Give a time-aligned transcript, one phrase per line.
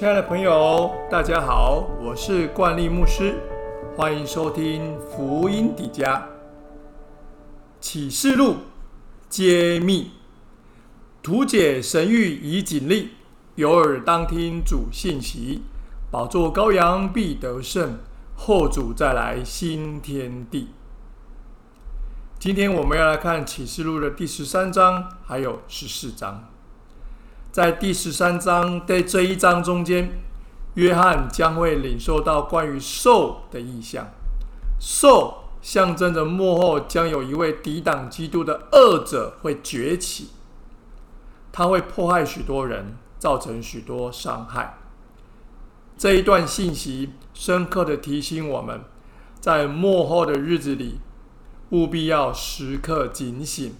[0.00, 3.34] 亲爱的朋友，大家好，我是冠利牧师，
[3.94, 6.26] 欢迎收听福音底家
[7.82, 8.56] 启示录
[9.28, 10.12] 揭秘，
[11.22, 13.10] 图解神谕以警力，
[13.56, 15.64] 有耳当听主信息，
[16.10, 17.98] 宝座羔羊必得胜，
[18.34, 20.70] 后主再来新天地。
[22.38, 26.48] 今天我们要来看启示录的第十三章，还有十四章。
[27.52, 30.12] 在第十三章的这一章中间，
[30.74, 34.08] 约翰将会领受到关于兽的意象。
[34.78, 40.28] 兽象征着幕后将有一位抵挡基督的恶者会崛起，
[41.50, 44.78] 他会迫害许多人，造成许多伤害。
[45.98, 48.82] 这一段信息深刻的提醒我们，
[49.40, 51.00] 在幕后的日子里，
[51.70, 53.74] 务必要时刻警醒，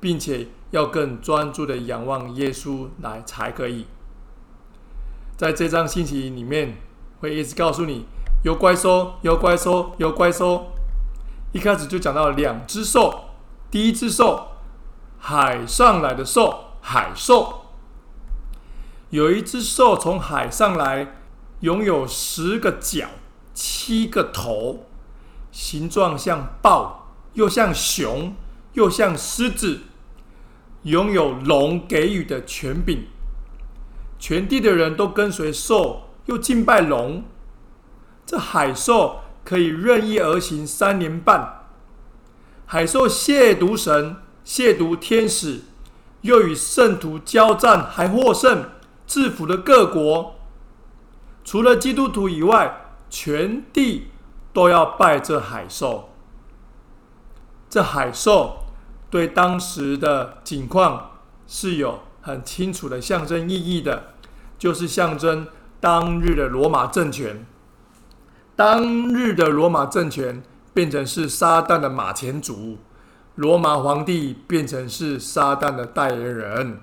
[0.00, 0.48] 并且。
[0.70, 3.86] 要更专注的仰望耶稣来才可以。
[5.36, 6.76] 在这张信息里面，
[7.20, 8.06] 会一直告诉你
[8.44, 10.72] 有怪兽，有怪兽，有怪兽。
[11.52, 13.30] 一开始就讲到两只兽，
[13.70, 14.48] 第一只兽
[15.18, 17.62] 海上来的兽，海兽。
[19.10, 21.14] 有一只兽从海上来，
[21.60, 23.08] 拥有十个角，
[23.54, 24.84] 七个头，
[25.50, 28.34] 形状像豹，又像熊，
[28.74, 29.80] 又像狮子。
[30.84, 33.06] 拥有龙给予的权柄，
[34.18, 37.24] 全地的人都跟随兽，又敬拜龙。
[38.24, 41.66] 这海兽可以任意而行三年半。
[42.66, 45.62] 海兽亵渎神，亵渎天使，
[46.20, 48.70] 又与圣徒交战，还获胜，
[49.06, 50.36] 制服了各国。
[51.44, 54.08] 除了基督徒以外，全地
[54.52, 56.10] 都要拜这海兽。
[57.68, 58.67] 这海兽。
[59.10, 61.12] 对当时的景况
[61.46, 64.14] 是有很清楚的象征意义的，
[64.58, 65.46] 就是象征
[65.80, 67.46] 当日的罗马政权。
[68.54, 70.42] 当日的罗马政权
[70.74, 72.76] 变成是撒旦的马前卒，
[73.36, 76.80] 罗马皇帝变成是撒旦的代言人。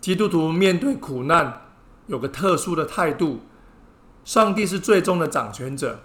[0.00, 1.66] 基督徒面对苦难
[2.08, 3.42] 有个特殊的态度，
[4.24, 6.00] 上帝是最终的掌权者，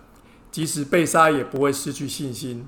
[0.51, 2.67] 即使被杀也不会失去信心。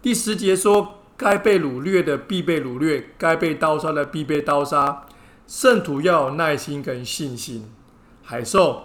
[0.00, 0.99] 第十节说。
[1.20, 5.04] 该被掳掠的必被掳掠，该被刀杀的必被刀杀。
[5.46, 7.70] 圣徒要有耐心跟信心。
[8.24, 8.84] 海兽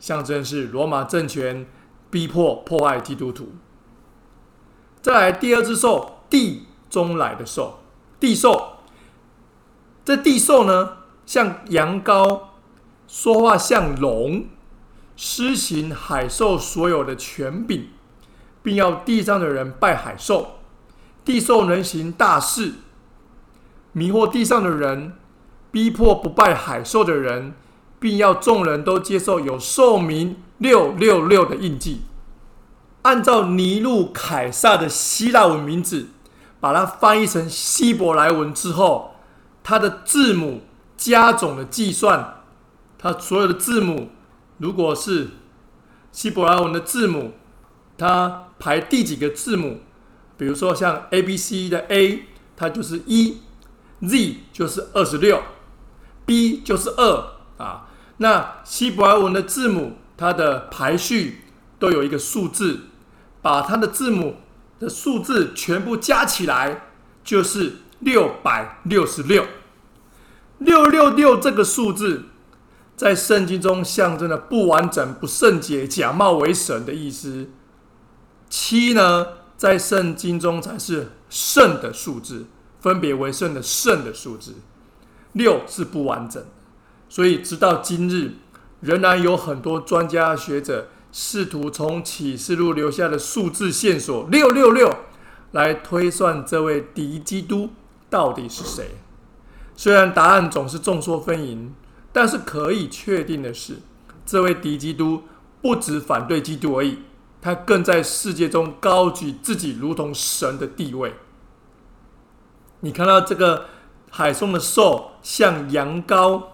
[0.00, 1.64] 象征是罗马政权
[2.10, 3.52] 逼迫迫害基督徒。
[5.00, 7.78] 再来第二只兽，地中来的兽，
[8.18, 8.78] 地兽。
[10.04, 12.40] 这地兽呢，像羊羔，
[13.06, 14.46] 说话像龙，
[15.14, 17.90] 施行海兽所有的权柄，
[18.64, 20.56] 并要地上的人拜海兽。
[21.24, 22.72] 地兽能行大事，
[23.92, 25.14] 迷惑地上的人，
[25.70, 27.54] 逼迫不拜海兽的人，
[28.00, 32.02] 并要众人都接受有兽名六六六的印记。
[33.02, 36.08] 按照尼禄凯撒的希腊文名字，
[36.60, 39.16] 把它翻译成希伯来文之后，
[39.62, 40.62] 它的字母
[40.96, 42.42] 加总的计算，
[42.98, 44.10] 它所有的字母，
[44.58, 45.30] 如果是
[46.10, 47.32] 希伯来文的字母，
[47.96, 49.80] 它排第几个字母？
[50.36, 52.24] 比如说像 A B C 的 A，
[52.56, 53.38] 它就是一
[54.02, 55.42] ；Z 就是二十六
[56.26, 57.88] ；B 就是二啊。
[58.16, 61.42] 那希伯来文的字母，它的排序
[61.78, 62.80] 都有一个数字，
[63.40, 64.36] 把它的字母
[64.78, 66.88] 的数字全部加起来，
[67.24, 69.46] 就是六百六十六。
[70.58, 72.26] 六六六这个数字，
[72.96, 77.50] 在圣经中象征了不完整、不圣洁、假冒为神的意思。
[78.48, 79.26] 七呢？
[79.62, 82.46] 在圣经中才是圣的数字，
[82.80, 84.56] 分别为圣的圣的数字。
[85.34, 86.44] 六是不完整，
[87.08, 88.32] 所以直到今日，
[88.80, 94.92] 仍然有很多专家学者试图从启示录留下的数字线索六六六
[95.52, 97.70] 来推算这位敌基督
[98.10, 98.96] 到底是谁。
[99.76, 101.68] 虽然答案总是众说纷纭，
[102.12, 103.76] 但是可以确定的是，
[104.26, 105.22] 这位敌基督
[105.60, 106.98] 不止反对基督而已。
[107.42, 111.12] 他更在世界中高举自己，如同神的地位。
[112.80, 113.66] 你看到这个
[114.10, 116.44] 海中的兽像羊羔，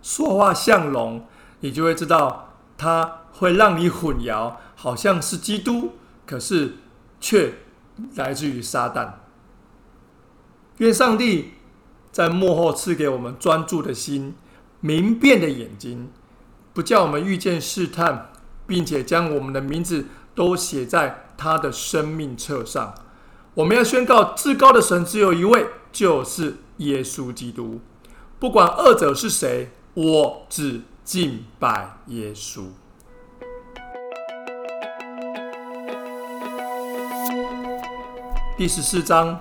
[0.00, 1.26] 说话像龙，
[1.60, 5.92] 你就会知道，它会让你混淆，好像是基督，
[6.26, 6.76] 可是
[7.20, 7.56] 却
[8.14, 9.12] 来自于撒旦。
[10.78, 11.52] 愿上帝
[12.10, 14.34] 在幕后赐给我们专注的心、
[14.80, 16.10] 明辨的眼睛，
[16.72, 18.32] 不叫我们遇见试探，
[18.66, 20.06] 并且将我们的名字。
[20.40, 22.94] 都写在他的生命册上。
[23.52, 27.82] 我们要宣告至高的神只有一位，就是耶稣基督。
[28.38, 32.62] 不管二者是谁，我只敬拜耶稣。
[38.56, 39.40] 第十四章，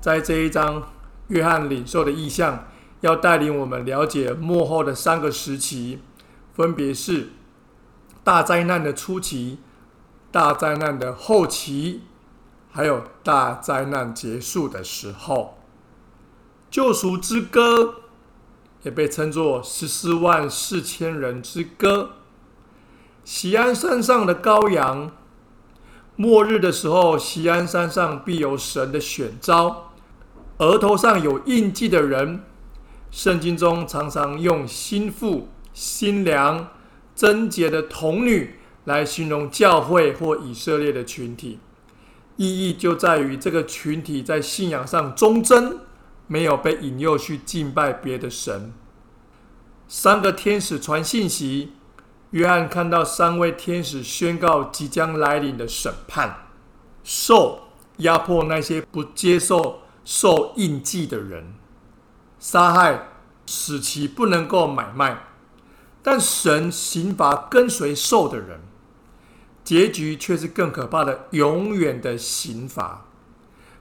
[0.00, 0.82] 在这一章，
[1.28, 2.66] 约翰领受的意象，
[3.02, 6.00] 要带领我们了解幕后的三个时期，
[6.54, 7.28] 分别是
[8.24, 9.58] 大灾难的初期、
[10.32, 12.00] 大灾难的后期，
[12.72, 15.58] 还有大灾难结束的时候。
[16.70, 17.96] 救赎之歌
[18.82, 22.12] 也被称作十四万四千人之歌。
[23.24, 25.12] 喜安山上的羔羊。
[26.16, 29.92] 末日的时候，锡安山上必有神的选召，
[30.58, 32.42] 额头上有印记的人。
[33.10, 36.68] 圣经中常常用心腹、新娘、
[37.14, 41.58] 贞洁的童女来形容教会或以色列的群体，
[42.36, 45.78] 意义就在于这个群体在信仰上忠贞，
[46.26, 48.72] 没有被引诱去敬拜别的神。
[49.86, 51.72] 三个天使传信息。
[52.30, 56.46] 约翰看到三位天使宣告即将来临的审判，
[57.04, 57.64] 受
[57.98, 61.52] 压迫那些不接受受印记的人，
[62.38, 63.08] 杀害
[63.44, 65.24] 使其不能够买卖，
[66.02, 68.62] 但神刑罚跟随受的人，
[69.64, 73.06] 结局却是更可怕的永远的刑罚。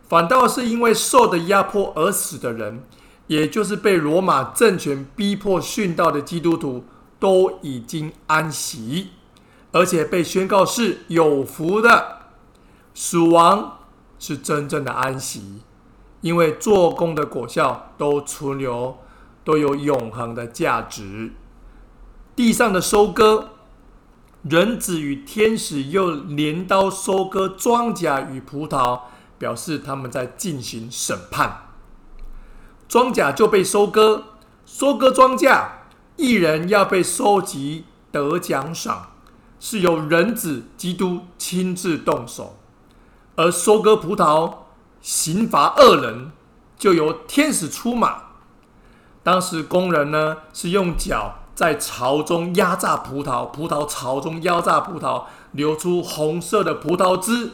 [0.07, 2.83] 反倒是因为受的压迫而死的人，
[3.27, 6.85] 也就是被罗马政权逼迫殉道的基督徒。
[7.21, 9.09] 都已经安息，
[9.71, 12.17] 而且被宣告是有福的。
[12.95, 13.77] 死亡
[14.17, 15.61] 是真正的安息，
[16.21, 18.97] 因为做工的果效都存留，
[19.43, 21.33] 都有永恒的价值。
[22.35, 23.49] 地上的收割，
[24.43, 29.01] 人子与天使又镰刀收割庄稼与葡萄，
[29.37, 31.67] 表示他们在进行审判。
[32.87, 34.23] 庄稼就被收割，
[34.65, 35.69] 收割庄稼。
[36.17, 39.11] 一人要被收集得奖赏，
[39.59, 42.57] 是由人子基督亲自动手；
[43.35, 44.53] 而收割葡萄、
[45.01, 46.31] 刑罚恶人，
[46.77, 48.23] 就由天使出马。
[49.23, 57.51] 当时工人呢是用脚在槽中压榨葡萄，葡萄槽中压榨葡萄，流出红色的葡萄汁，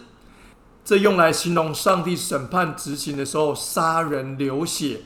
[0.85, 5.01] 这用来形容上帝审判执行的时候杀人流血。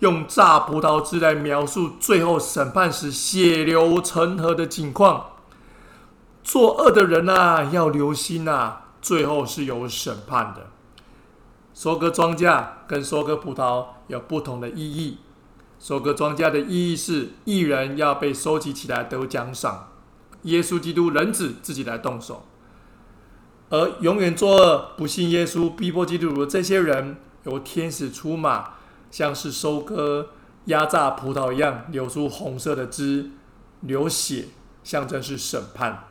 [0.00, 5.28] 用榨葡萄汁来描述最后审判时血流成河的景况。
[6.44, 10.66] 作恶的人啊，要留心啊，最后是有审判的。
[11.72, 15.16] 收割庄稼跟收割葡萄有不同的意义。
[15.82, 19.88] 收割庄稼的意义是艺人要被收集起来得奖赏，
[20.42, 22.46] 耶稣基督人子自己来动手。
[23.68, 28.74] 而永远作恶、不信耶稣、逼迫基督徒的这些人，由天使出马。
[29.10, 30.30] 像是收割
[30.66, 33.30] 压榨葡萄一样，流出红色的汁，
[33.80, 34.46] 流血，
[34.82, 36.04] 象征是审判。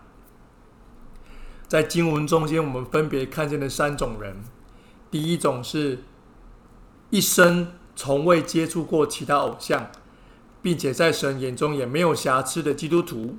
[1.68, 4.36] 在经文中间，我们分别看见了三种人：
[5.10, 6.04] 第一种是
[7.10, 9.92] 一生从未接触过其他偶像，
[10.62, 13.36] 并且在神眼中也没有瑕疵的基督徒；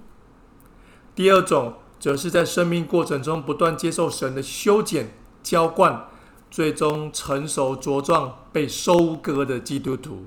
[1.14, 6.08] 第二种则是在生命过程中不断接受神的修剪浇灌。
[6.50, 10.26] 最终成熟茁壮，被收割的基督徒；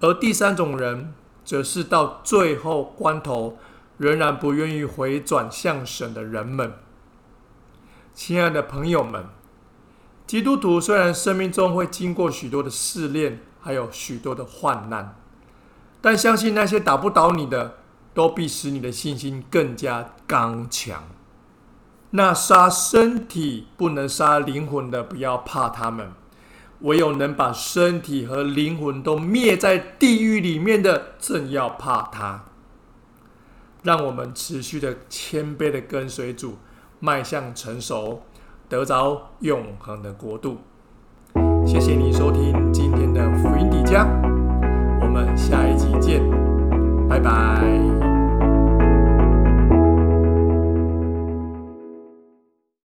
[0.00, 1.14] 而第三种人，
[1.46, 3.56] 则是到最后关头
[3.96, 6.74] 仍然不愿意回转向神的人们。
[8.12, 9.24] 亲爱的朋友们，
[10.28, 15.16] 基督徒虽然生命中会经过许多的试炼，还有许多的患难，
[16.02, 17.78] 但相信那些打不倒你的，
[18.12, 21.02] 都必使你的信心更加刚强。
[22.10, 26.08] 那杀身体不能杀灵魂的，不要怕他们；
[26.80, 32.44] 唯有能把身体和灵魂都灭在地狱里面的，正要怕他。
[33.82, 36.58] 让我们持续的谦卑的跟随主，
[37.00, 38.24] 迈向成熟，
[38.68, 40.58] 得着永恒的国度。
[41.66, 44.06] 谢谢你收听今天的福音迪迦
[45.00, 46.22] 我们下一集见
[47.08, 48.07] 拜拜。